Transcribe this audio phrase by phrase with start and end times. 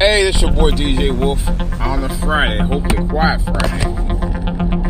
[0.00, 1.46] Hey, this is your boy DJ Wolf
[1.80, 3.84] on a Friday, hopefully quiet Friday.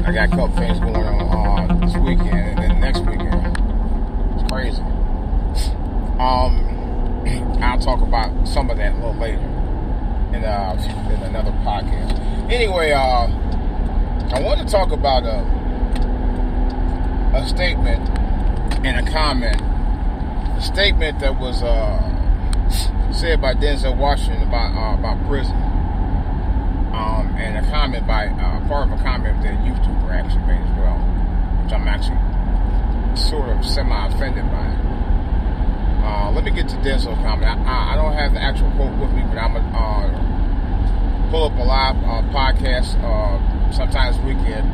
[0.03, 3.55] I got a couple things going on uh, this weekend and then next weekend.
[4.35, 4.81] It's crazy.
[6.19, 6.57] Um,
[7.63, 9.37] I'll talk about some of that a little later
[10.33, 12.19] in, uh, in another podcast.
[12.51, 13.29] Anyway, uh,
[14.35, 15.45] I want to talk about a,
[17.37, 18.09] a statement
[18.87, 19.61] and a comment.
[19.61, 22.14] A statement that was uh,
[23.15, 25.55] said by Denzel Washington about uh, about prison,
[26.91, 30.75] um, and a comment by uh, part of a comment that YouTuber actually made as
[30.79, 30.99] well,
[31.63, 32.19] which I'm actually
[33.17, 34.67] sort of semi offended by.
[36.05, 37.47] Uh, let me get to Denzel's comment.
[37.47, 41.57] I, I, don't have the actual quote with me, but I'm gonna uh, pull up
[41.57, 43.39] a live uh, podcast uh,
[43.73, 44.69] sometimes weekend,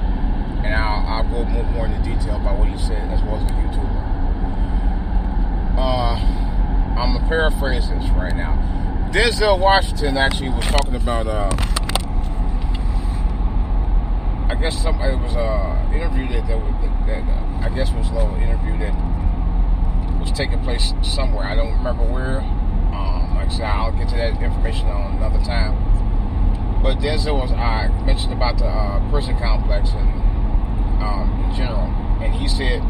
[0.65, 3.47] and I'll, I'll go more, more into detail about what he said as well as
[3.47, 4.01] the YouTuber.
[5.79, 6.40] Uh,
[7.01, 8.53] I'm gonna paraphrase this right now.
[9.11, 11.27] Denzel Washington actually was talking about.
[11.27, 11.51] Uh,
[14.51, 18.09] I guess some it was a interview that that, that, that uh, I guess was
[18.11, 18.93] a little interview that
[20.21, 21.45] was taking place somewhere.
[21.45, 22.41] I don't remember where.
[22.93, 25.79] Um, like I said, I'll get to that information on another time.
[26.83, 30.11] But Denzel was I uh, mentioned about the uh, prison complex and
[31.03, 31.89] um, in general,
[32.21, 32.83] and he said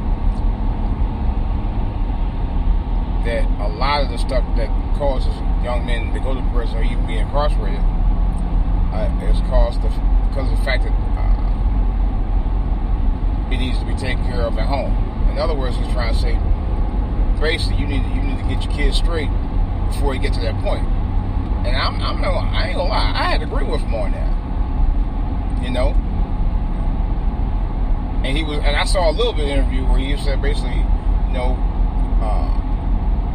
[3.25, 6.83] that a lot of the stuff that causes young men to go to prison or
[6.85, 7.81] even be incarcerated
[8.93, 11.41] uh, is caused because of the fact that uh,
[13.53, 14.93] it needs to be taken care of at home.
[15.31, 16.39] In other words, he's trying to say,
[17.41, 19.31] basically, you need you need to get your kids straight
[19.89, 20.87] before you get to that point.
[21.67, 24.13] And I'm, I'm no, I ain't gonna lie, I had to agree with him on
[24.13, 25.63] that.
[25.63, 25.95] You know.
[28.25, 31.33] And he was, and I saw a little bit interview where he said basically, you
[31.33, 31.57] know,
[32.21, 32.60] uh,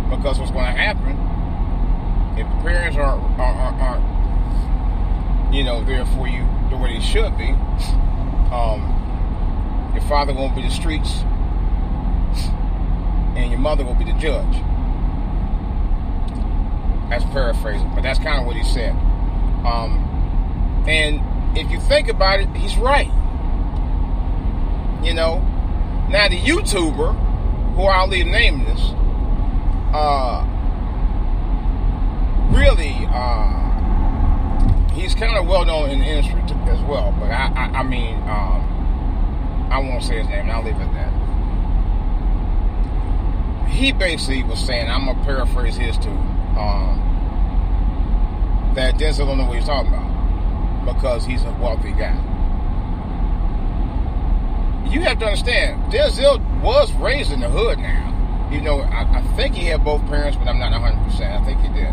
[0.09, 1.17] because what's going to happen
[2.37, 7.37] if the parents aren't, aren't, aren't, you know, there for you the way they should
[7.37, 7.49] be,
[8.51, 8.91] um,
[9.93, 11.21] your father won't be the streets,
[13.37, 14.53] and your mother will be the judge.
[17.09, 18.91] That's paraphrasing, but that's kind of what he said.
[19.65, 23.11] Um, and if you think about it, he's right.
[25.05, 25.39] You know,
[26.09, 28.91] now the YouTuber, who I'll leave nameless
[29.95, 30.43] uh,
[32.51, 37.15] really, uh, he's kind of well known in the industry as well.
[37.17, 40.49] But I, I, I mean, um, I won't say his name.
[40.49, 41.11] I'll leave it at that.
[43.69, 47.01] He basically was saying, I'm gonna paraphrase his too, um,
[48.75, 50.13] that Denzel don't know what he's talking about
[50.85, 52.15] because he's a wealthy guy.
[54.89, 58.14] You have to understand, Denzel was raised in the hood now
[58.51, 61.41] you know, I, I, think he had both parents, but I'm not 100%.
[61.41, 61.91] I think he did.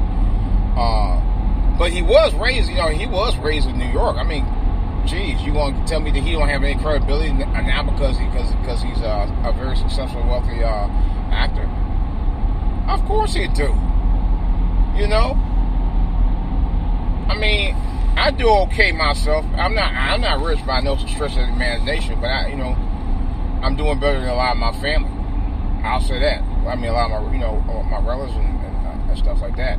[0.76, 1.20] Uh,
[1.78, 4.16] but he was raised, you know, he was raised in New York.
[4.16, 4.46] I mean,
[5.06, 8.26] geez, you want to tell me that he don't have any credibility now because he
[8.26, 10.88] because because he's a, a, very successful, wealthy uh,
[11.32, 11.68] actor?
[12.88, 13.74] Of course he do.
[14.96, 15.34] You know,
[17.28, 17.74] I mean,
[18.16, 19.44] I do okay myself.
[19.56, 22.76] I'm not I'm not rich by no stretch of the imagination, but I, you know,
[23.62, 25.21] I'm doing better than a lot of my family.
[25.82, 26.42] I'll say that.
[26.42, 27.60] I mean, a lot of my, you know,
[27.90, 29.78] my relatives and, and, and stuff like that.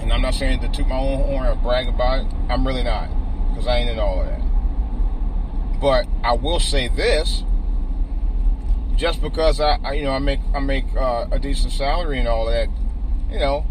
[0.00, 2.32] And I'm not saying to toot my own horn or brag about it.
[2.48, 3.08] I'm really not,
[3.50, 4.40] because I ain't in all of that.
[5.80, 7.42] But I will say this:
[8.96, 12.28] just because I, I you know, I make I make uh, a decent salary and
[12.28, 12.68] all of that,
[13.30, 13.64] you know,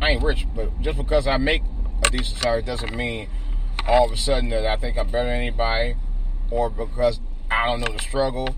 [0.00, 1.62] I ain't rich, but just because I make
[2.02, 3.28] a decent salary doesn't mean
[3.86, 5.96] all of a sudden that I think I'm better than anybody,
[6.50, 8.54] or because I don't know the struggle,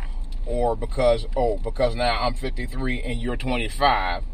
[0.47, 4.25] or because oh because now I'm 53 and you're 25.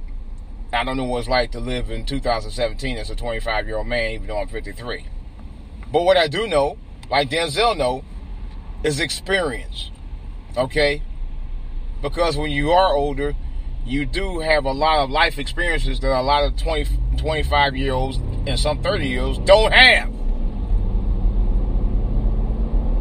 [0.73, 3.87] I don't know what it's like to live in 2017 as a 25 year old
[3.87, 5.07] man, even though I'm 53.
[5.91, 6.77] But what I do know,
[7.11, 8.05] like Denzel know,
[8.83, 9.91] is experience.
[10.57, 11.03] Okay,
[12.03, 13.35] because when you are older,
[13.87, 17.93] you do have a lot of life experiences that a lot of 20, 25 year
[17.93, 20.09] olds and some 30 year olds don't have.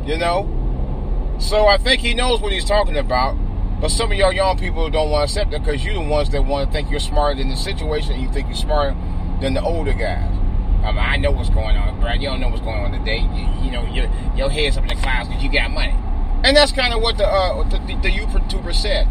[0.07, 0.56] You know,
[1.39, 3.37] so I think he knows what he's talking about.
[3.79, 6.31] But some of y'all young people don't want to accept it because you're the ones
[6.31, 8.97] that want to think you're smarter than the situation and you think you're smarter
[9.39, 10.33] than the older guys.
[10.83, 12.21] I, mean, I know what's going on, Brad.
[12.21, 13.19] You don't know what's going on today.
[13.19, 15.93] You, you know, your, your head's up in the clouds because you got money.
[16.43, 19.07] And that's kind of what the, uh, the, the, the YouTuber said.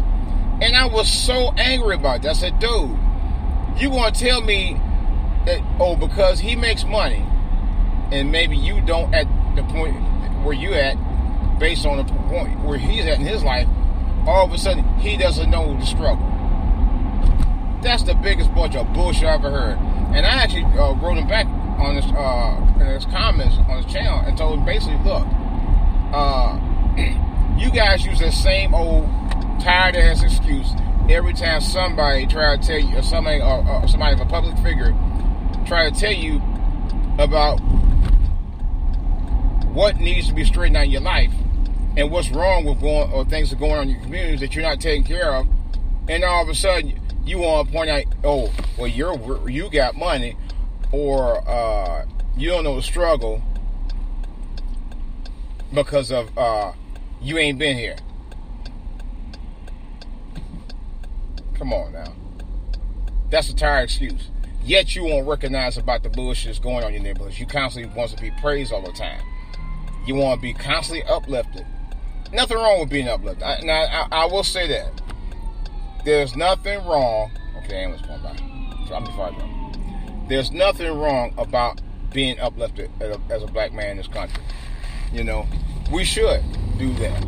[0.61, 2.31] And I was so angry about that.
[2.31, 2.97] I said, dude,
[3.77, 4.81] you want to tell me
[5.45, 7.25] that, oh, because he makes money
[8.11, 9.95] and maybe you don't at the point
[10.43, 10.97] where you at,
[11.59, 13.67] based on the point where he's at in his life,
[14.27, 16.25] all of a sudden he doesn't know the struggle.
[17.81, 19.77] That's the biggest bunch of bullshit I've ever heard.
[20.15, 24.19] And I actually uh, wrote him back on his uh, his comments on his channel
[24.25, 25.25] and told him basically, look,
[26.11, 26.59] uh,
[27.57, 29.05] you guys use the same old
[29.59, 30.71] tired ass excuse
[31.09, 34.93] every time somebody try to tell you, or somebody, or, somebody of a public figure,
[35.65, 36.41] try to tell you
[37.17, 37.59] about
[39.73, 41.31] what needs to be straightened out in your life
[41.97, 44.63] and what's wrong with going or things are going on in your communities that you're
[44.63, 45.47] not taking care of,
[46.07, 49.95] and all of a sudden you want to point out, oh, well, you're you got
[49.97, 50.37] money,
[50.91, 52.05] or uh,
[52.37, 53.41] you don't know the struggle
[55.73, 56.71] because of uh,
[57.19, 57.97] you ain't been here.
[61.55, 62.13] Come on now.
[63.31, 64.29] That's a tired excuse.
[64.63, 67.39] Yet you won't recognize about the bullshit that's going on in your neighborhoods.
[67.39, 69.21] You constantly want to be praised all the time.
[70.05, 71.65] You want to be constantly uplifted.
[72.33, 73.43] Nothing wrong with being uplifted.
[73.43, 73.73] I, now,
[74.11, 75.01] I, I will say that.
[76.03, 77.31] There's nothing wrong.
[77.57, 78.35] Okay, ambulance going by.
[78.87, 81.81] So I'm before I There's nothing wrong about
[82.13, 84.41] being uplifted as a, as a black man in this country.
[85.11, 85.47] You know,
[85.91, 86.43] we should
[86.77, 87.21] do that.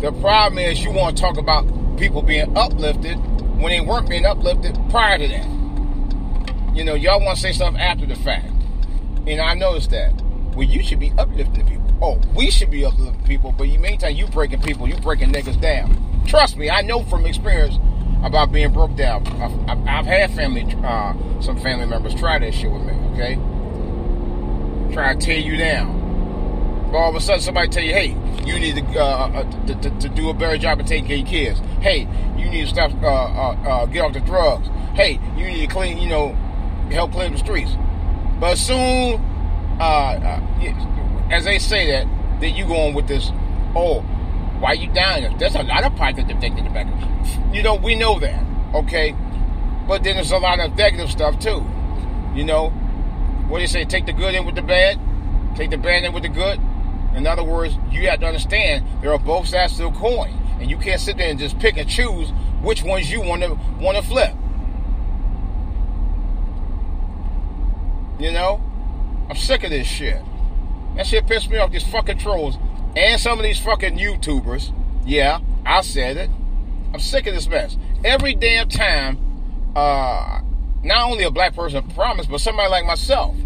[0.00, 1.66] The problem is you want to talk about
[1.98, 3.16] people being uplifted
[3.58, 6.76] when they weren't being uplifted prior to that.
[6.76, 8.46] You know, y'all want to say stuff after the fact.
[9.26, 10.12] And I noticed that.
[10.54, 11.85] Well, you should be uplifting people.
[12.02, 15.60] Oh, we should be uplifting people, but you meantime you breaking people, you breaking niggas
[15.60, 15.96] down.
[16.26, 17.78] Trust me, I know from experience
[18.22, 19.26] about being broke down.
[19.40, 22.92] I've, I've, had family, uh, some family members try that shit with me.
[23.12, 23.34] Okay,
[24.92, 26.90] try to tear you down.
[26.92, 28.08] But all of a sudden, somebody tell you, "Hey,
[28.44, 31.16] you need to, uh, uh, to, to, to, do a better job of taking care
[31.16, 31.60] of your kids.
[31.80, 32.00] Hey,
[32.36, 34.68] you need to stop, uh, uh, uh, get off the drugs.
[34.94, 36.32] Hey, you need to clean, you know,
[36.90, 37.70] help clean the streets."
[38.38, 39.22] But soon,
[41.30, 42.06] as they say that,
[42.40, 43.30] then you go on with this,
[43.74, 44.00] "Oh,
[44.60, 45.30] why you down?" there?
[45.38, 46.86] There's a lot of positive things in the back.
[47.52, 48.42] You know, we know that,
[48.74, 49.14] okay?
[49.88, 51.64] But then there's a lot of negative stuff too.
[52.34, 52.70] You know,
[53.48, 53.84] what do you say?
[53.84, 54.98] Take the good in with the bad.
[55.56, 56.60] Take the bad in with the good.
[57.14, 60.68] In other words, you have to understand there are both sides to the coin, and
[60.70, 62.30] you can't sit there and just pick and choose
[62.62, 64.34] which ones you want to want to flip.
[68.18, 68.60] You know,
[69.30, 70.22] I'm sick of this shit.
[70.96, 71.70] That shit pissed me off.
[71.70, 72.56] These fucking trolls
[72.96, 74.72] and some of these fucking YouTubers.
[75.04, 76.30] Yeah, I said it.
[76.92, 77.76] I'm sick of this mess.
[78.04, 79.18] Every damn time,
[79.76, 80.40] uh,
[80.82, 83.36] not only a black person promise, but somebody like myself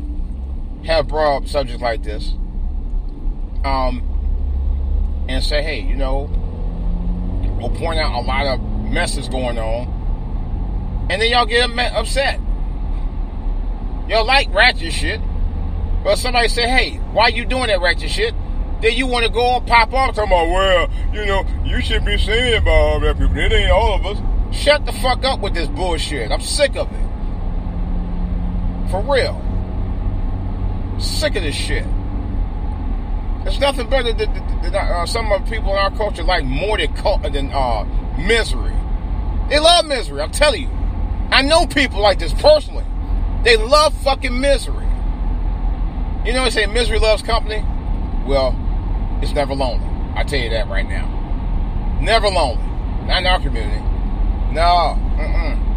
[0.85, 2.35] have brought up subjects like this
[3.64, 6.31] um, and say, hey, you know,
[7.58, 8.61] we'll point out a lot of
[8.91, 12.41] messes going on, and then y'all get upset.
[14.08, 15.20] Y'all like ratchet shit,
[16.02, 18.35] but somebody say, hey, why you doing that ratchet shit?
[18.81, 22.05] Then you want to go and pop off talking about, well, you know, you should
[22.05, 23.37] be saying about all that people.
[23.37, 24.56] It ain't all of us.
[24.56, 26.32] Shut the fuck up with this bullshit.
[26.32, 27.11] I'm sick of it.
[28.91, 29.37] For real.
[30.99, 31.85] Sick of this shit.
[33.44, 36.44] There's nothing better than, than, than uh, some of the people in our culture like
[36.44, 36.93] more than,
[37.32, 37.85] than uh,
[38.19, 38.75] misery.
[39.49, 40.70] They love misery, I'm telling you.
[41.31, 42.85] I know people like this personally.
[43.44, 44.87] They love fucking misery.
[46.25, 47.64] You know they say misery loves company?
[48.26, 48.55] Well,
[49.22, 49.87] it's never lonely.
[50.14, 51.06] I tell you that right now.
[52.00, 52.62] Never lonely.
[53.06, 53.81] Not in our community.
[54.52, 54.99] No.
[55.17, 55.69] Mm-mm.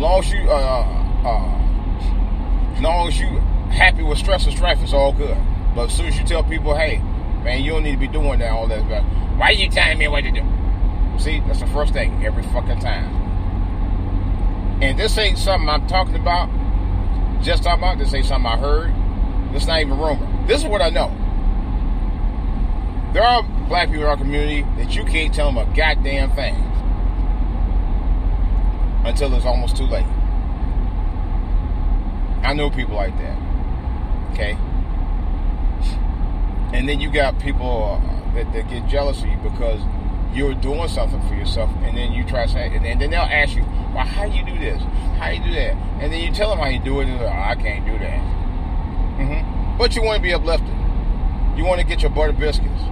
[0.00, 3.26] Long as you, uh, uh, uh long as you
[3.70, 5.36] happy with stress and strife, it's all good.
[5.74, 6.98] But as soon as you tell people, hey,
[7.42, 9.02] man, you don't need to be doing that, all that, but
[9.38, 10.42] why are you telling me what to do?
[11.18, 13.22] See, that's the first thing every fucking time.
[14.82, 16.48] And this ain't something I'm talking about,
[17.42, 17.98] just talking about.
[17.98, 18.92] This ain't something I heard.
[19.52, 20.46] This not even rumor.
[20.46, 21.08] This is what I know.
[23.12, 26.54] There are black people in our community that you can't tell them a goddamn thing
[29.04, 30.06] until it's almost too late.
[32.42, 33.38] I know people like that.
[34.32, 34.56] Okay?
[36.72, 39.80] And then you got people uh, that, that get jealous of you because
[40.34, 43.54] you're doing something for yourself, and then you try to say, and then, they'll ask
[43.54, 43.62] you,
[43.94, 44.82] well, how you do this?
[45.18, 45.74] How you do that?
[46.00, 47.84] And then you tell them how you do it, and they're like, oh, I can't
[47.84, 48.20] do that.
[49.18, 49.78] Mm-hmm.
[49.78, 50.74] But you want to be uplifted.
[51.56, 52.82] You want to get your butter biscuits.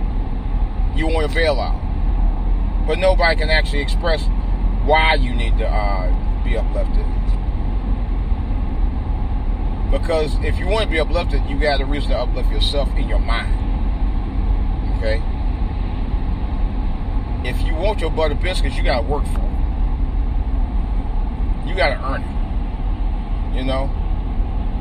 [0.95, 1.81] You want to bail out.
[2.87, 4.23] But nobody can actually express
[4.85, 7.07] why you need to uh, be uplifted.
[9.91, 13.09] Because if you want to be uplifted, you got a reason to uplift yourself in
[13.09, 13.53] your mind.
[14.99, 15.23] Okay?
[17.43, 19.59] If you want your butter biscuits, you got to work for it.
[21.69, 23.57] You got to earn it.
[23.57, 23.91] You know?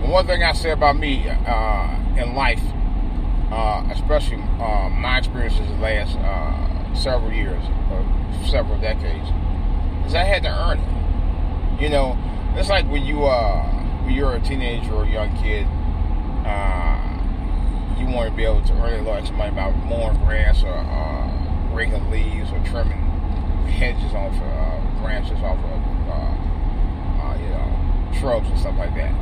[0.03, 2.61] And one thing I say about me uh, in life,
[3.51, 7.63] uh, especially uh, my experiences the last uh, several years
[8.49, 9.29] several decades,
[10.05, 11.81] is I had to earn it.
[11.81, 12.17] You know,
[12.55, 13.63] It's like when you uh
[14.03, 15.65] when you're a teenager or a young kid,
[16.45, 16.99] uh,
[17.99, 20.73] you want to be able to earn a lot of money by mowing grass or
[20.73, 21.28] uh,
[21.79, 22.99] raking leaves or trimming
[23.71, 25.81] hedges off of uh, branches off of
[26.11, 26.35] uh,
[27.23, 29.13] uh, you know shrubs and stuff like that.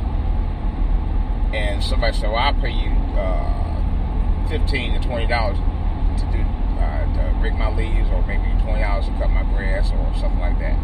[1.54, 6.42] And somebody said, "Well, I'll pay you uh, fifteen to twenty dollars to do
[6.82, 10.40] uh, to rake my leaves, or maybe twenty dollars to cut my grass, or something
[10.40, 10.76] like that."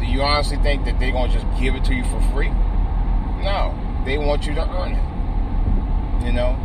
[0.00, 2.50] Do you honestly think that they're gonna just give it to you for free?
[3.46, 6.26] No, they want you to earn it.
[6.26, 6.58] You know,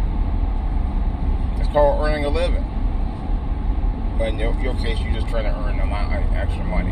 [1.60, 2.66] it's called earning a living.
[4.20, 6.92] But in your, your case, you're just trying to earn a of extra money.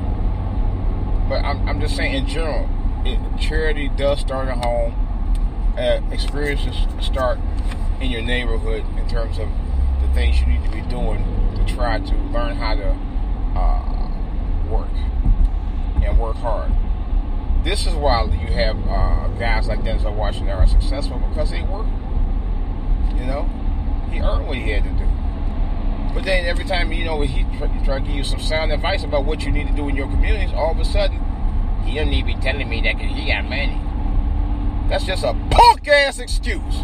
[1.27, 2.69] But I'm, I'm just saying, in general,
[3.05, 4.95] it, charity does start at home.
[5.77, 7.37] Uh, experiences start
[7.99, 9.49] in your neighborhood in terms of
[10.01, 11.21] the things you need to be doing
[11.55, 12.95] to try to learn how to
[13.55, 14.09] uh,
[14.69, 14.89] work
[16.01, 16.71] and work hard.
[17.65, 21.61] This is why you have uh, guys like Denzel Washington that are successful because they
[21.63, 21.87] work.
[23.15, 23.49] You know,
[24.09, 25.16] he earned what he had to do.
[26.17, 27.43] But then every time you know he
[27.85, 30.07] try, to give you some sound advice about what you need to do in your
[30.07, 31.19] communities, all of a sudden
[31.85, 33.79] he don't need to be telling me that because he got money.
[34.89, 36.83] That's just a punk ass excuse.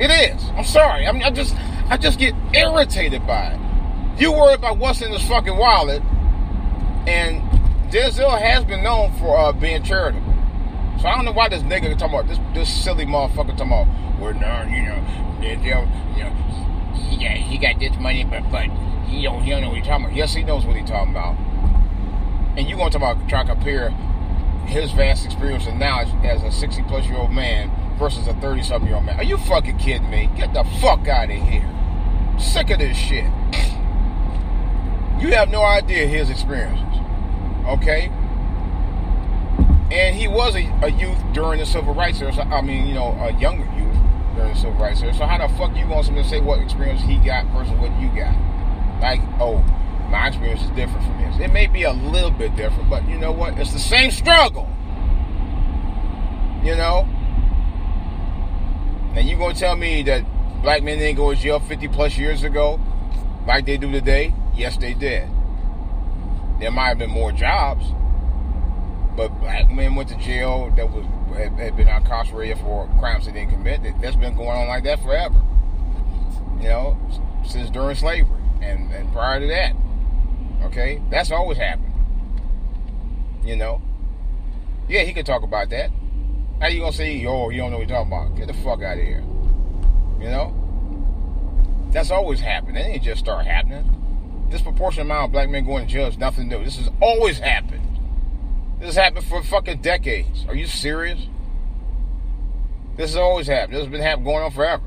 [0.00, 0.42] It is.
[0.56, 1.06] I'm sorry.
[1.06, 1.54] I mean, I just
[1.88, 4.20] I just get irritated by it.
[4.20, 6.02] You worry about what's in this fucking wallet,
[7.06, 7.40] and
[7.92, 10.34] Denzel has been known for uh, being charitable.
[11.00, 13.86] So I don't know why this nigga talking about this this silly motherfucker talking about
[14.20, 14.98] we're well no, you know,
[15.40, 16.63] Denzel, you know,
[17.16, 18.66] he got he got this money, but but
[19.06, 20.16] he don't he don't know what he's talking about.
[20.16, 21.36] Yes, he knows what he's talking about.
[22.56, 23.90] And you gonna talk about try to compare
[24.66, 28.62] his vast experience and knowledge as a sixty plus year old man versus a thirty
[28.62, 29.18] something year old man?
[29.18, 30.30] Are you fucking kidding me?
[30.36, 31.70] Get the fuck out of here!
[32.38, 33.24] sick of this shit.
[35.20, 37.00] You have no idea his experiences.
[37.66, 38.10] Okay?
[39.90, 42.32] And he was a, a youth during the civil rights era.
[42.32, 43.93] So, I mean, you know, a younger youth
[44.34, 45.14] during the civil rights era.
[45.14, 47.90] So how the fuck you want someone to say what experience he got versus what
[48.00, 48.34] you got?
[49.00, 49.58] Like, oh,
[50.10, 51.40] my experience is different from his.
[51.40, 53.58] It may be a little bit different, but you know what?
[53.58, 54.68] It's the same struggle.
[56.62, 57.08] You know?
[59.14, 60.24] And you gonna tell me that
[60.62, 62.80] black men didn't go to jail 50 plus years ago
[63.46, 64.34] like they do today?
[64.54, 65.28] Yes, they did.
[66.60, 67.84] There might have been more jobs,
[69.16, 73.32] but black men went to jail that was had, had been incarcerated for crimes they
[73.32, 73.82] didn't commit.
[73.82, 75.40] That, that's been going on like that forever.
[76.60, 76.98] You know,
[77.46, 79.74] since during slavery and, and prior to that.
[80.66, 81.92] Okay, that's always happened.
[83.44, 83.82] You know,
[84.88, 85.90] yeah, he could talk about that.
[86.60, 88.36] How you gonna say, oh, you don't know what you're talking about?
[88.36, 89.22] Get the fuck out of here.
[90.20, 90.54] You know,
[91.90, 92.78] that's always happened.
[92.78, 93.94] It didn't just start happening
[94.54, 96.62] disproportionate amount of black men going to jail is nothing new.
[96.64, 97.83] This has always happened.
[98.84, 100.44] This happened for fucking decades.
[100.46, 101.18] Are you serious?
[102.98, 103.72] This has always happened.
[103.72, 104.82] This has been happening going on forever.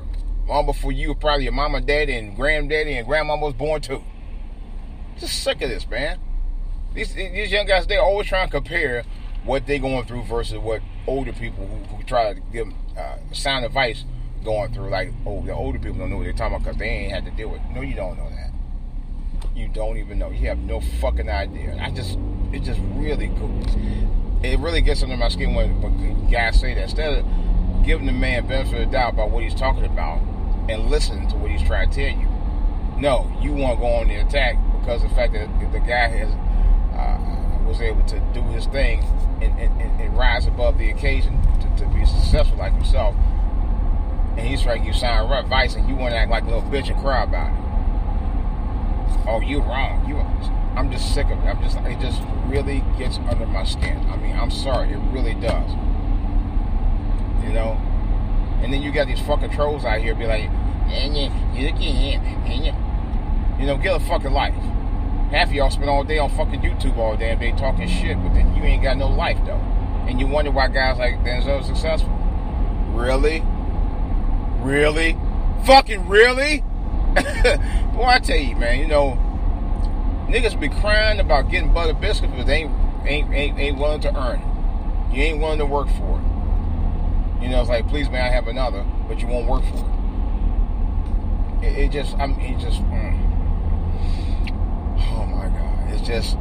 [0.46, 4.04] Long before you, probably your mama, daddy, and granddaddy and grandmama was born too.
[5.18, 6.20] Just sick of this, man.
[6.94, 9.02] These these young guys, they're always trying to compare
[9.42, 13.64] what they're going through versus what older people who, who try to give uh, sound
[13.64, 14.04] advice
[14.44, 14.90] going through.
[14.90, 17.24] Like, oh, the older people don't know what they're talking about because they ain't had
[17.24, 17.62] to deal with.
[17.62, 17.70] It.
[17.74, 18.48] No, you don't know that
[19.58, 20.30] you don't even know.
[20.30, 21.76] You have no fucking idea.
[21.80, 22.18] I just,
[22.52, 23.60] it just really, cool.
[24.42, 26.84] it really gets under my skin when, when guys say that.
[26.84, 30.20] Instead of giving the man benefit of doubt about what he's talking about
[30.68, 32.28] and listening to what he's trying to tell you,
[33.00, 36.30] no, you want to go on the attack because the fact that the guy has
[36.94, 39.02] uh, was able to do his thing
[39.40, 43.14] and, and, and rise above the occasion to, to, be successful like himself,
[44.36, 46.62] and he's trying to give sound advice, and you want to act like a little
[46.62, 47.68] bitch and cry about it
[49.28, 50.04] oh, you're wrong.
[50.08, 50.16] You,
[50.78, 51.42] I'm just sick of it.
[51.42, 53.98] I'm just, it just really gets under my skin.
[54.08, 55.72] I mean, I'm sorry, it really does.
[57.42, 57.76] You know,
[58.62, 60.48] and then you got these fucking trolls out here be like,
[60.88, 61.28] you
[63.58, 64.54] you know, get a fucking life.
[65.32, 68.54] Half of y'all spend all day on fucking YouTube all day talking shit, but then
[68.54, 69.60] you ain't got no life though.
[70.06, 72.12] And you wonder why guys like Denzel are successful.
[72.92, 73.42] Really?
[74.60, 75.18] Really?
[75.64, 76.60] Fucking really?
[77.94, 79.18] Boy, I tell you, man, you know,
[80.28, 82.72] niggas be crying about getting butter biscuits, but they ain't
[83.06, 85.16] ain't ain't, ain't willing to earn it.
[85.16, 87.42] You ain't willing to work for it.
[87.42, 91.66] You know, it's like, please, may I have another, but you won't work for it.
[91.66, 93.14] It, it just, I'm, it just, mm.
[94.98, 96.36] oh my god, it's just.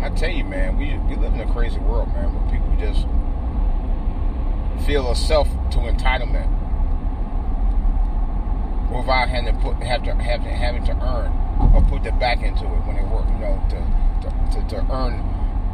[0.00, 3.06] I tell you, man, we we live in a crazy world, man, where people just
[4.86, 6.50] feel a self to entitlement
[8.90, 11.41] without having to put have to have to, having to earn
[11.74, 13.26] or put the back into it when they work.
[13.28, 13.76] You know, to
[14.22, 15.14] to, to, to earn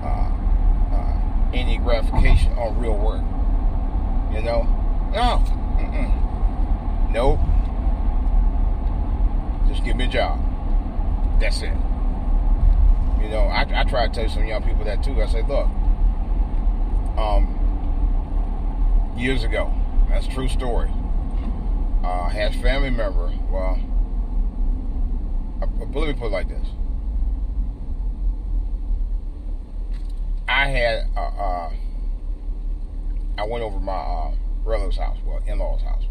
[0.02, 1.21] uh, uh, uh,
[1.52, 3.23] any gratification on real work.
[4.33, 4.66] You know,
[5.12, 5.42] no,
[5.78, 6.11] Mm-mm.
[7.12, 7.40] nope.
[9.68, 10.38] Just give me a job.
[11.40, 11.75] That's it.
[13.21, 15.21] You know, I, I try to tell some young people that too.
[15.21, 15.66] I say, look,
[17.18, 17.54] um,
[19.16, 19.73] years ago,
[20.09, 20.90] that's a true story.
[22.04, 23.33] Uh, had family member.
[23.50, 23.78] Well,
[25.80, 26.66] uh, let me put it like this.
[30.49, 31.73] I had, uh, uh,
[33.37, 36.04] I went over my uh, relative's house, well, in-laws' house,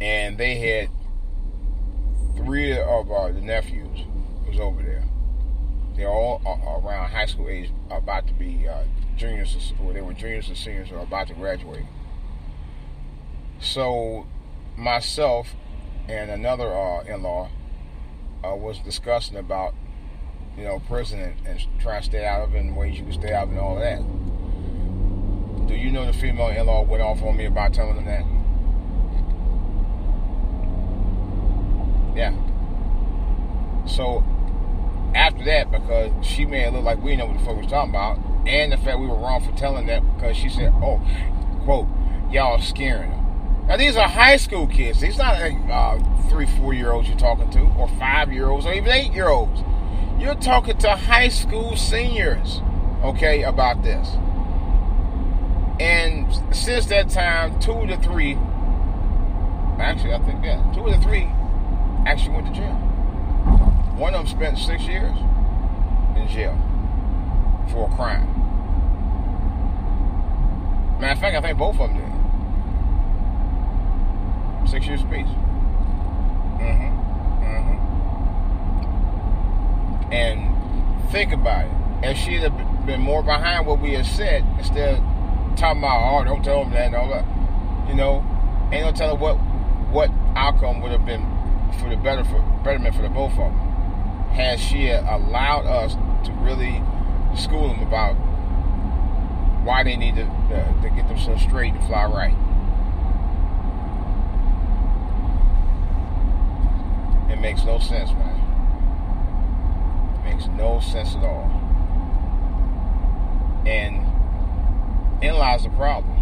[0.00, 0.88] and they had
[2.36, 4.06] three of uh, the nephews
[4.46, 5.04] was over there.
[5.96, 8.84] They're all uh, around high school age, about to be uh,
[9.16, 11.84] juniors, or they were juniors and seniors, or about to graduate.
[13.60, 14.26] So,
[14.76, 15.54] myself
[16.08, 17.50] and another uh, in-law
[18.44, 19.74] uh, was discussing about,
[20.56, 23.12] you know, prison and, and trying to stay out of it and ways you can
[23.12, 24.00] stay out of it and all that.
[25.68, 28.24] Do you know the female in-law went off on me about telling them that?
[32.16, 32.34] Yeah.
[33.86, 34.24] So
[35.14, 37.70] after that, because she made it look like we know what the fuck we was
[37.70, 41.00] talking about, and the fact we were wrong for telling that because she said, "Oh,
[41.64, 41.86] quote,
[42.30, 43.19] y'all scaring them."
[43.70, 45.00] Now these are high school kids.
[45.00, 48.72] These not uh, three, four year olds you're talking to, or five year olds, or
[48.72, 49.62] even eight year olds.
[50.18, 52.62] You're talking to high school seniors,
[53.04, 54.08] okay, about this.
[55.78, 58.34] And since that time, two the three,
[59.78, 61.30] actually, I think yeah, two the three
[62.06, 62.74] actually went to jail.
[63.96, 65.16] One of them spent six years
[66.16, 66.58] in jail
[67.70, 68.26] for a crime.
[70.98, 72.09] Matter of fact, I think both of them did.
[74.70, 75.26] Six years apiece.
[76.60, 76.90] Mm-hmm.
[77.42, 77.76] Mm-hmm.
[80.12, 81.72] And think about it.
[82.02, 85.00] If she had been more behind what we had said, instead of
[85.56, 87.24] talking about, oh, don't tell them that and all that,
[87.88, 88.24] you know,
[88.72, 89.34] ain't no telling what
[89.90, 91.26] what outcome would have been
[91.80, 93.58] for the better for betterment for the both of them.
[94.30, 96.80] Had she allowed us to really
[97.36, 98.14] school them about
[99.64, 102.36] why they need to, uh, to get themselves straight and fly right.
[107.30, 108.40] It makes no sense, man.
[110.14, 111.48] It makes no sense at all.
[113.66, 114.04] And
[115.22, 116.16] in lies the problem.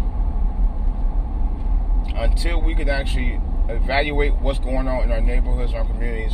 [2.15, 6.33] Until we can actually evaluate what's going on in our neighborhoods, our communities,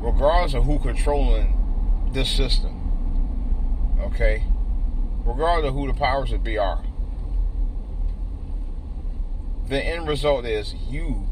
[0.00, 1.54] regardless of who controlling
[2.12, 2.74] this system.
[4.00, 4.44] Okay?
[5.24, 6.84] Regardless of who the powers that be are.
[9.68, 11.28] The end result is you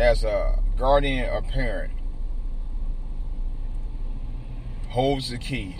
[0.00, 1.92] as a guardian or parent
[4.88, 5.76] holds the key.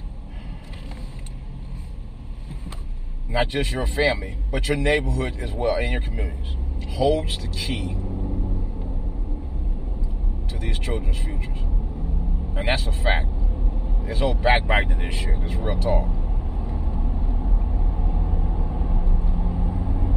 [3.26, 6.54] Not just your family, but your neighborhood as well and your communities.
[6.88, 7.96] Holds the key
[10.48, 11.58] to these children's futures.
[12.56, 13.28] And that's a fact.
[14.04, 15.38] There's no backbiting in this shit.
[15.42, 16.08] It's real talk.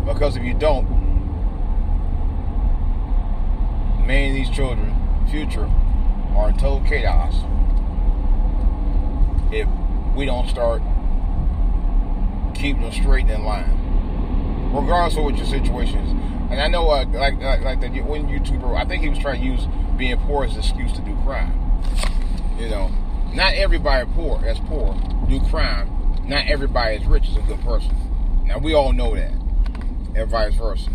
[0.05, 1.02] Because if you don't,
[4.05, 4.93] many of these children,
[5.29, 5.69] future,
[6.35, 7.35] are in total chaos
[9.51, 9.67] if
[10.15, 10.81] we don't start
[12.55, 16.11] keeping them straight in line, regardless of what your situation is.
[16.51, 19.41] And I know, uh, like, like, like the one YouTuber, I think he was trying
[19.41, 21.59] to use being poor as an excuse to do crime.
[22.59, 22.91] You know,
[23.33, 24.95] not everybody poor that's poor
[25.27, 25.89] do crime.
[26.25, 27.95] Not everybody is rich is a good person.
[28.45, 29.31] Now we all know that,
[30.15, 30.89] and vice versa.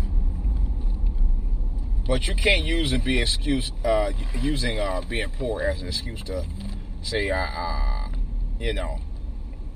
[2.09, 6.23] But you can't use and be excuse uh, using uh, being poor as an excuse
[6.23, 6.43] to
[7.03, 8.07] say, uh, uh,
[8.59, 8.97] you know,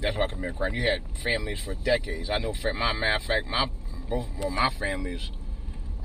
[0.01, 0.73] that's why I commit crime.
[0.73, 2.31] You had families for decades.
[2.31, 3.69] I know, my matter of fact, my
[4.09, 5.29] both well, my families,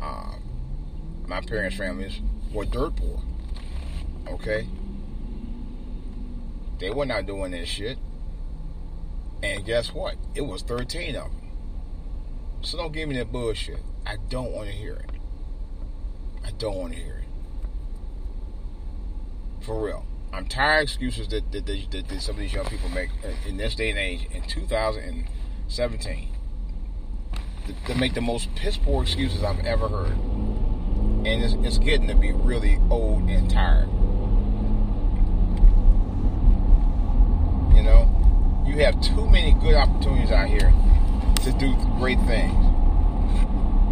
[0.02, 0.34] uh,
[1.26, 2.20] my parents' families
[2.52, 3.22] were dirt poor.
[4.28, 4.68] Okay,
[6.78, 7.96] they were not doing this shit.
[9.42, 10.16] And guess what?
[10.34, 11.50] It was 13 of them.
[12.60, 13.80] So don't give me that bullshit.
[14.04, 15.17] I don't want to hear it.
[16.48, 17.26] I don't want to hear it.
[19.64, 20.06] For real.
[20.32, 23.10] I'm tired of excuses that, that, that, that, some of these young people make
[23.46, 26.28] in this day and age in 2017
[27.86, 30.12] to, make the most piss poor excuses I've ever heard.
[31.26, 33.90] And it's, it's getting to be really old and tired.
[37.76, 40.72] You know, you have too many good opportunities out here
[41.42, 42.54] to do great things.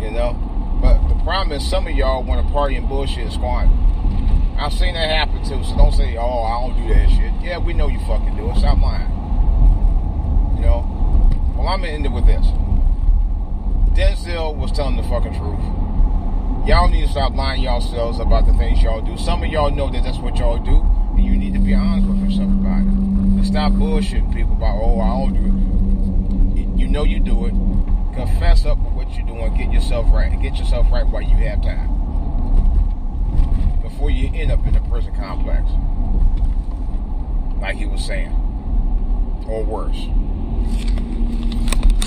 [0.02, 0.45] You know,
[0.80, 3.74] but the problem is some of y'all want to party and bullshit and squander.
[4.58, 5.62] I've seen that happen too.
[5.64, 8.50] So don't say, "Oh, I don't do that shit." Yeah, we know you fucking do
[8.50, 8.56] it.
[8.56, 9.10] Stop lying.
[10.56, 10.84] You know.
[11.56, 12.46] Well, I'm gonna end it with this.
[13.96, 15.60] Denzel was telling the fucking truth.
[16.66, 19.16] Y'all need to stop lying yourselves about the things y'all do.
[19.16, 20.80] Some of y'all know that that's what y'all do,
[21.16, 23.40] and you need to be honest with yourself about it.
[23.40, 25.46] It's not bullshitting people about, oh, I don't do
[26.60, 26.78] it.
[26.78, 27.54] You know you do it.
[28.16, 28.78] Confess up
[29.16, 29.54] you're doing.
[29.56, 30.30] Get yourself right.
[30.30, 31.88] And get yourself right while you have time.
[33.82, 35.62] Before you end up in a prison complex.
[37.60, 38.32] Like he was saying.
[39.48, 39.96] Or worse.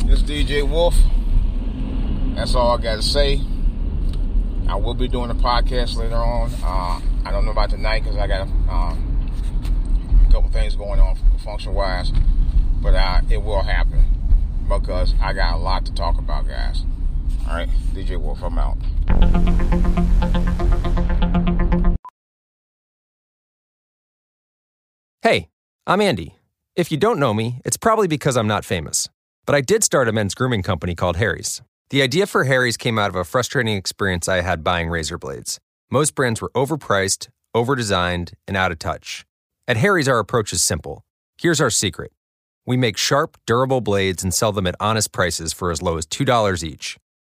[0.06, 0.96] This DJ Wolf.
[2.36, 3.42] That's all I got to say.
[4.68, 6.52] I will be doing a podcast later on.
[6.64, 9.32] Uh, I don't know about tonight because I got um,
[10.28, 12.12] a couple things going on function wise,
[12.82, 14.06] but uh, it will happen
[14.70, 16.84] because I got a lot to talk about, guys.
[17.50, 18.78] All right, DJ Wolf, I'm out.
[25.24, 25.50] Hey,
[25.88, 26.36] I'm Andy.
[26.76, 29.10] If you don't know me, it's probably because I'm not famous.
[29.48, 31.64] But I did start a men's grooming company called Harry's.
[31.90, 35.60] The idea for Harry's came out of a frustrating experience I had buying razor blades.
[35.90, 39.26] Most brands were overpriced, overdesigned, and out of touch.
[39.68, 41.04] At Harry's, our approach is simple.
[41.42, 42.12] Here's our secret
[42.68, 46.06] we make sharp, durable blades and sell them at honest prices for as low as
[46.06, 47.00] $2 each.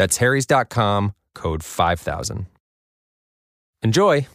[0.00, 2.46] That's harrys.com, code 5000.
[3.82, 4.26] Enjoy!